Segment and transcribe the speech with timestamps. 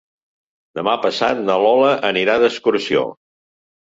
[0.79, 3.05] Demà passat na Lola anirà d'excursió.